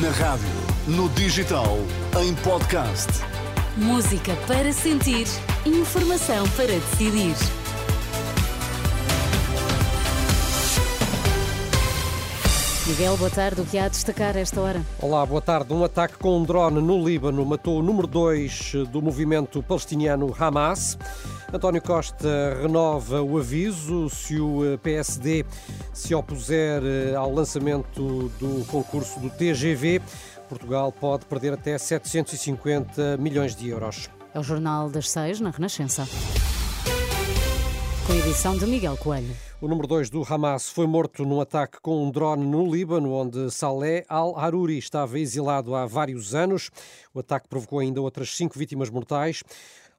[0.00, 0.48] Na rádio,
[0.86, 1.76] no digital,
[2.18, 3.08] em podcast.
[3.76, 5.26] Música para sentir,
[5.66, 7.34] informação para decidir.
[12.86, 13.60] Miguel, boa tarde.
[13.60, 14.82] O que há a destacar a esta hora?
[14.98, 15.74] Olá, boa tarde.
[15.74, 20.96] Um ataque com um drone no Líbano matou o número 2 do movimento palestiniano Hamas.
[21.52, 25.44] António Costa renova o aviso se o PSD
[25.92, 30.00] se opuser eh, ao lançamento do concurso do TGV.
[30.48, 34.08] Portugal pode perder até 750 milhões de euros.
[34.32, 36.08] É o Jornal das Seis, na Renascença.
[38.06, 39.36] Com a edição de Miguel Coelho.
[39.60, 43.50] O número 2 do Hamas foi morto num ataque com um drone no Líbano, onde
[43.50, 46.70] Saleh al-Haruri estava exilado há vários anos.
[47.12, 49.42] O ataque provocou ainda outras cinco vítimas mortais.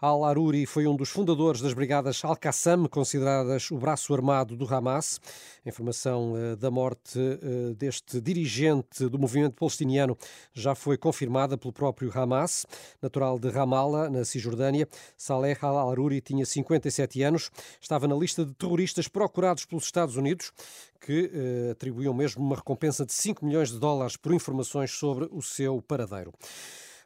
[0.00, 5.20] Al-Aruri foi um dos fundadores das brigadas Al-Qassam, consideradas o braço armado do Hamas.
[5.62, 10.16] A informação eh, da morte eh, deste dirigente do movimento palestiniano
[10.54, 12.64] já foi confirmada pelo próprio Hamas.
[13.02, 19.06] Natural de Ramallah, na Cisjordânia, Saleh al-Aruri tinha 57 anos, estava na lista de terroristas
[19.06, 20.50] procurados pelos Estados Unidos,
[20.98, 25.42] que eh, atribuíam mesmo uma recompensa de 5 milhões de dólares por informações sobre o
[25.42, 26.32] seu paradeiro.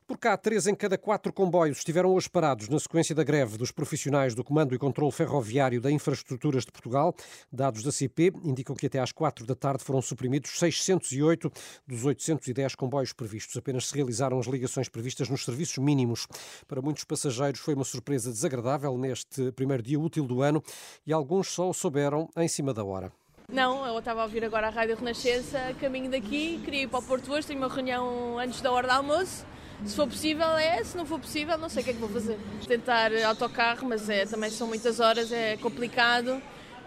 [0.07, 3.73] Por cá, três em cada quatro comboios estiveram hoje parados na sequência da greve dos
[3.73, 7.15] profissionais do Comando e Controlo Ferroviário da Infraestruturas de Portugal.
[7.51, 11.51] Dados da CP indicam que até às quatro da tarde foram suprimidos 608
[11.87, 13.57] dos 810 comboios previstos.
[13.57, 16.27] Apenas se realizaram as ligações previstas nos serviços mínimos.
[16.69, 20.63] Para muitos passageiros foi uma surpresa desagradável neste primeiro dia útil do ano
[21.07, 23.11] e alguns só o souberam em cima da hora.
[23.49, 27.03] Não, eu estava a ouvir agora a Rádio Renascença, caminho daqui, queria ir para o
[27.03, 29.47] Porto hoje, tenho uma reunião antes da hora do almoço
[29.85, 32.09] se for possível é, se não for possível não sei o que é que vou
[32.09, 32.39] fazer.
[32.67, 36.41] Tentar autocarro, mas é, também são muitas horas, é complicado.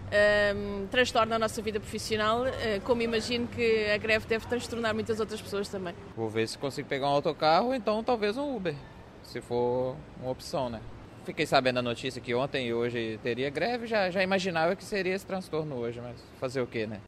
[0.08, 5.20] Um, transtorna a nossa vida profissional, uh, como imagino que a greve deve transtornar muitas
[5.20, 5.94] outras pessoas também.
[6.16, 8.74] Vou ver se consigo pegar um autocarro, então talvez um Uber,
[9.22, 10.80] se for uma opção, né?
[11.26, 15.14] Fiquei sabendo a notícia que ontem e hoje teria greve, já, já imaginava que seria
[15.14, 17.02] esse transtorno hoje, mas fazer o quê, né?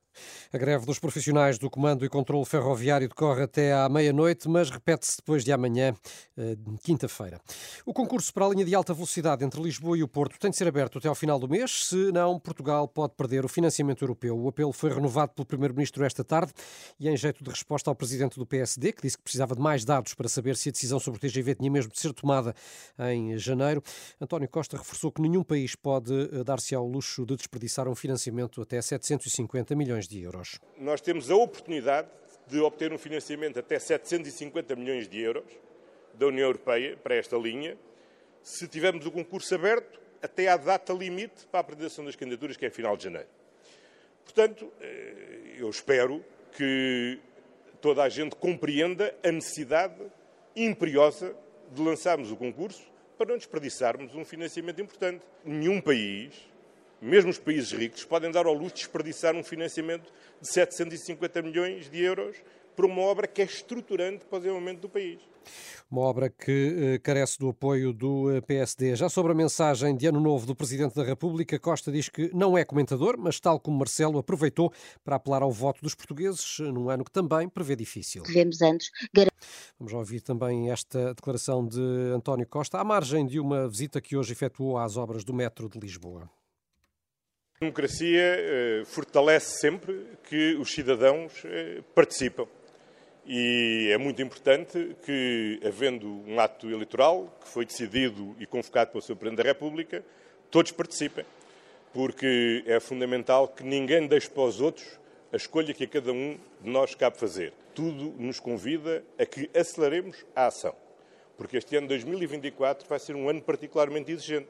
[0.51, 5.17] A greve dos profissionais do Comando e Controlo Ferroviário decorre até à meia-noite, mas repete-se
[5.17, 5.93] depois de amanhã,
[6.35, 7.39] eh, quinta-feira.
[7.85, 10.57] O concurso para a linha de alta velocidade entre Lisboa e o Porto tem de
[10.57, 14.35] ser aberto até ao final do mês, senão Portugal pode perder o financiamento europeu.
[14.39, 16.51] O apelo foi renovado pelo Primeiro-Ministro esta tarde
[16.99, 19.85] e em jeito de resposta ao Presidente do PSD, que disse que precisava de mais
[19.85, 22.55] dados para saber se a decisão sobre o TGV tinha mesmo de ser tomada
[23.11, 23.83] em janeiro.
[24.19, 28.63] António Costa reforçou que nenhum país pode eh, dar-se ao luxo de desperdiçar um financiamento
[28.63, 30.38] até 750 milhões de euros.
[30.77, 32.07] Nós temos a oportunidade
[32.47, 35.51] de obter um financiamento até 750 milhões de euros
[36.13, 37.77] da União Europeia para esta linha,
[38.41, 42.65] se tivermos o concurso aberto até à data limite para a apresentação das candidaturas, que
[42.65, 43.27] é final de janeiro.
[44.23, 46.23] Portanto, eh, eu espero
[46.55, 47.19] que
[47.81, 49.95] toda a gente compreenda a necessidade
[50.55, 51.35] imperiosa
[51.71, 52.83] de lançarmos o concurso
[53.17, 55.23] para não desperdiçarmos um financiamento importante.
[55.43, 56.33] Nenhum país
[57.01, 60.11] mesmo os países ricos podem dar ao luxo de desperdiçar um financiamento
[60.41, 62.37] de 750 milhões de euros
[62.79, 65.19] para uma obra que é estruturante para o desenvolvimento do país.
[65.91, 68.95] Uma obra que eh, carece do apoio do eh, PSD.
[68.95, 72.57] Já sobre a mensagem de Ano Novo do Presidente da República, Costa diz que não
[72.57, 74.71] é comentador, mas, tal como Marcelo, aproveitou
[75.03, 78.23] para apelar ao voto dos portugueses eh, num ano que também prevê difícil.
[78.61, 78.91] Antes.
[79.77, 81.81] Vamos ouvir também esta declaração de
[82.15, 85.79] António Costa, à margem de uma visita que hoje efetuou às obras do metro de
[85.79, 86.29] Lisboa.
[87.61, 92.47] A democracia eh, fortalece sempre que os cidadãos eh, participam.
[93.27, 99.01] E é muito importante que, havendo um ato eleitoral que foi decidido e convocado pelo
[99.01, 99.17] Sr.
[99.17, 100.05] Presidente da República,
[100.49, 101.25] todos participem.
[101.93, 104.97] Porque é fundamental que ninguém deixe para os outros
[105.33, 107.51] a escolha que a cada um de nós cabe fazer.
[107.75, 110.73] Tudo nos convida a que aceleremos a ação.
[111.35, 114.47] Porque este ano 2024 vai ser um ano particularmente exigente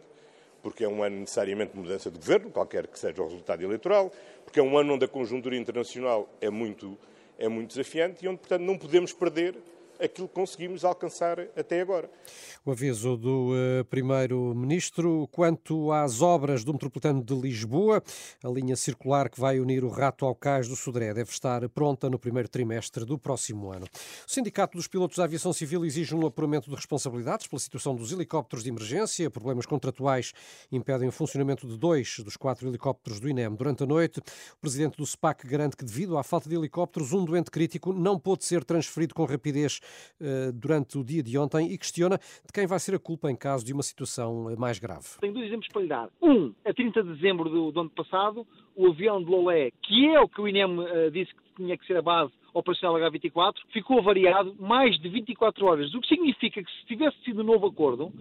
[0.61, 4.11] porque é um ano necessariamente de mudança de governo, qualquer que seja o resultado eleitoral,
[4.43, 6.97] porque é um ano onde a conjuntura internacional é muito,
[7.37, 9.56] é muito desafiante e onde, portanto, não podemos perder
[10.00, 12.10] aquilo que conseguimos alcançar até agora.
[12.66, 18.01] O aviso do uh, Primeiro-Ministro quanto às obras do Metropolitano de Lisboa,
[18.44, 22.10] a linha circular que vai unir o Rato ao Cais do Sodré deve estar pronta
[22.10, 23.86] no primeiro trimestre do próximo ano.
[24.28, 28.12] O Sindicato dos Pilotos da Aviação Civil exige um apuramento de responsabilidades pela situação dos
[28.12, 29.30] helicópteros de emergência.
[29.30, 30.34] Problemas contratuais
[30.72, 34.19] impedem o funcionamento de dois dos quatro helicópteros do INEM durante a noite.
[34.19, 38.19] O presidente do SPAC garante que, devido à falta de helicópteros, um doente crítico não
[38.19, 39.80] pôde ser transferido com rapidez
[40.53, 43.65] durante o dia de ontem e questiona de quem vai ser a culpa em caso
[43.65, 45.06] de uma situação mais grave.
[45.21, 46.09] Tenho dois exemplos para lhe dar.
[46.21, 48.45] Um, a 30 de dezembro do, do ano passado,
[48.75, 51.86] o avião de Lolé, que é o que o INEM uh, disse que tinha que
[51.86, 56.71] ser a base operacional H24, ficou variado mais de 24 horas, o que significa que
[56.71, 58.12] se tivesse sido um novo acordo,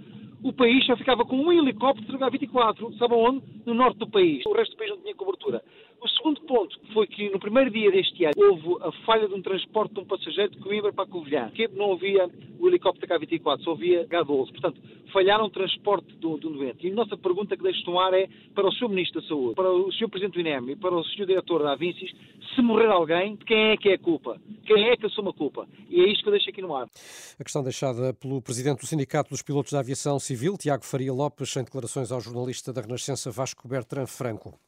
[0.43, 3.43] o país já ficava com um helicóptero H24, sabe onde?
[3.67, 4.45] No norte do país.
[4.47, 5.63] O resto do país não tinha cobertura.
[6.01, 9.43] O segundo ponto foi que no primeiro dia deste ano houve a falha de um
[9.43, 12.29] transporte de um passageiro de Coimbra para Covilhã, que não havia
[12.61, 14.51] o helicóptero K-24, só havia H-12.
[14.53, 14.81] Portanto,
[15.13, 16.87] falharam o transporte do, do doente.
[16.87, 18.89] E a nossa pergunta que deixo no ar é para o Sr.
[18.91, 20.09] Ministro da Saúde, para o Sr.
[20.09, 21.27] Presidente do INEM e para o Sr.
[21.27, 22.13] Diretor da Avincis,
[22.55, 24.41] se morrer alguém, quem é que é a culpa?
[24.67, 25.67] Quem é que assume a culpa?
[25.89, 26.87] E é isto que eu deixo aqui no ar.
[27.39, 31.57] A questão deixada pelo Presidente do Sindicato dos Pilotos da Aviação Civil, Tiago Faria Lopes,
[31.57, 34.68] em declarações ao jornalista da Renascença Vasco Bertrand Franco.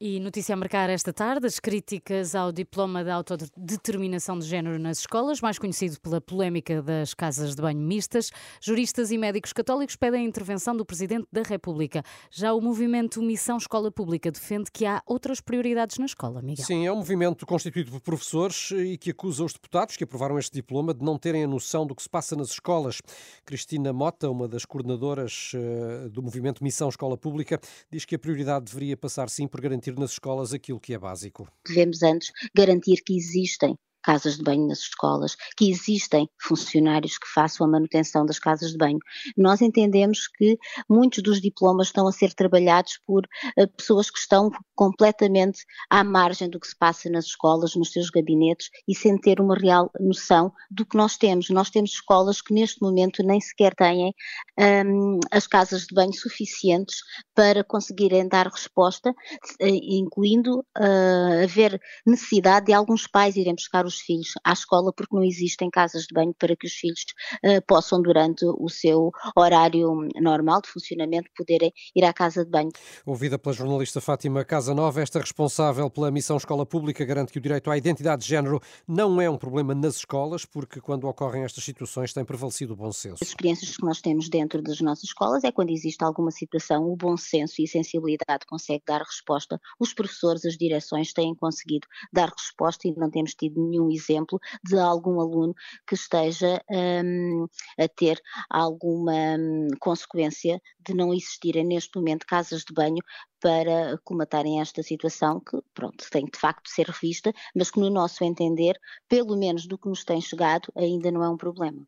[0.00, 5.00] E notícia a marcar esta tarde: as críticas ao diploma de autodeterminação de género nas
[5.00, 8.30] escolas, mais conhecido pela polémica das casas de banho mistas.
[8.60, 12.04] Juristas e médicos católicos pedem a intervenção do Presidente da República.
[12.30, 16.64] Já o movimento Missão Escola Pública defende que há outras prioridades na escola, Miguel.
[16.64, 20.52] Sim, é um movimento constituído por professores e que acusa os deputados que aprovaram este
[20.52, 23.02] diploma de não terem a noção do que se passa nas escolas.
[23.44, 27.58] Cristina Mota, uma das coordenadoras eh, do movimento Missão Escola Pública,
[27.90, 30.98] diz que a prioridade deveria passar sim por garantir garantir nas escolas aquilo que é
[30.98, 31.48] básico.
[31.66, 37.66] Devemos antes garantir que existem casas de banho nas escolas, que existem funcionários que façam
[37.66, 38.98] a manutenção das casas de banho.
[39.36, 40.58] Nós entendemos que
[40.88, 43.24] muitos dos diplomas estão a ser trabalhados por
[43.58, 48.10] uh, pessoas que estão completamente à margem do que se passa nas escolas, nos seus
[48.10, 51.50] gabinetes e sem ter uma real noção do que nós temos.
[51.50, 54.14] Nós temos escolas que neste momento nem sequer têm
[54.58, 56.98] um, as casas de banho suficientes
[57.34, 59.14] para conseguirem dar resposta,
[59.60, 65.14] eh, incluindo uh, haver necessidade de alguns pais irem buscar os filhos à escola porque
[65.14, 67.04] não existem casas de banho para que os filhos
[67.44, 72.70] uh, possam, durante o seu horário normal de funcionamento, poderem ir à casa de banho.
[73.04, 77.42] Ouvida pela jornalista Fátima Casa Nova, esta responsável pela missão Escola Pública garante que o
[77.42, 81.64] direito à identidade de género não é um problema nas escolas, porque quando ocorrem estas
[81.64, 83.18] situações tem prevalecido o bom senso.
[83.22, 86.96] As experiências que nós temos dentro das nossas escolas é quando existe alguma situação, o
[86.96, 89.60] bom senso e a sensibilidade consegue dar resposta.
[89.78, 94.40] Os professores, as direções têm conseguido dar resposta e não temos tido nenhum um exemplo
[94.64, 95.54] de algum aluno
[95.86, 97.46] que esteja um,
[97.78, 98.20] a ter
[98.50, 103.02] alguma um, consequência de não existirem neste momento casas de banho
[103.40, 107.90] para comatarem esta situação que, pronto, tem de facto de ser revista, mas que no
[107.90, 108.78] nosso entender,
[109.08, 111.86] pelo menos do que nos tem chegado, ainda não é um problema.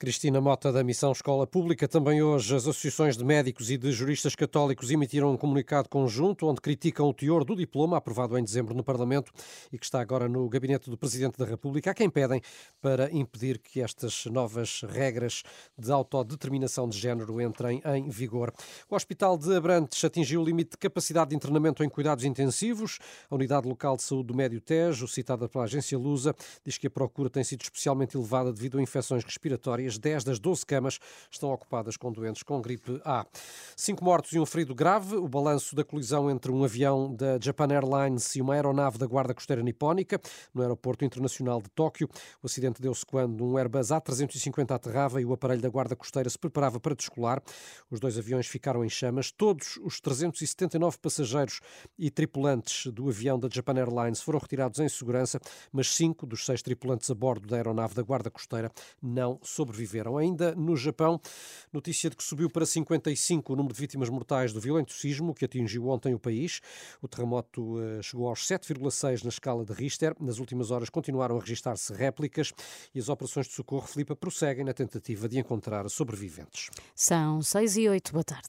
[0.00, 1.86] Cristina Mota, da Missão Escola Pública.
[1.86, 6.58] Também hoje as associações de médicos e de juristas católicos emitiram um comunicado conjunto onde
[6.58, 9.30] criticam o teor do diploma aprovado em dezembro no Parlamento
[9.70, 11.90] e que está agora no gabinete do Presidente da República.
[11.90, 12.40] Há quem pedem
[12.80, 15.42] para impedir que estas novas regras
[15.76, 18.54] de autodeterminação de género entrem em vigor.
[18.88, 22.98] O Hospital de Abrantes atingiu o limite de capacidade de internamento em cuidados intensivos.
[23.28, 26.34] A Unidade Local de Saúde do Médio Tejo, citada pela agência Lusa,
[26.64, 29.98] diz que a procura tem sido especialmente elevada devido a infecções respiratórias respiratórias.
[29.98, 30.98] 10 das 12 camas
[31.30, 33.26] estão ocupadas com doentes com gripe A.
[33.76, 35.16] Cinco mortos e um ferido grave.
[35.16, 39.34] O balanço da colisão entre um avião da Japan Airlines e uma aeronave da Guarda
[39.34, 40.20] Costeira Nipónica
[40.54, 42.08] no Aeroporto Internacional de Tóquio.
[42.42, 46.38] O acidente deu-se quando um Airbus A350 aterrava e o aparelho da Guarda Costeira se
[46.38, 47.42] preparava para descolar.
[47.90, 49.32] Os dois aviões ficaram em chamas.
[49.32, 51.60] Todos os 379 passageiros
[51.98, 55.40] e tripulantes do avião da Japan Airlines foram retirados em segurança,
[55.72, 58.70] mas cinco dos seis tripulantes a bordo da aeronave da Guarda Costeira
[59.02, 60.16] não não sobreviveram.
[60.16, 61.20] Ainda no Japão,
[61.72, 65.44] notícia de que subiu para 55 o número de vítimas mortais do violento sismo que
[65.44, 66.60] atingiu ontem o país.
[67.00, 70.14] O terremoto eh, chegou aos 7,6 na escala de Richter.
[70.20, 72.52] Nas últimas horas continuaram a registrar-se réplicas
[72.94, 76.70] e as operações de socorro, Filipa, prosseguem na tentativa de encontrar sobreviventes.
[76.94, 78.48] São 6 e 8, boa tarde.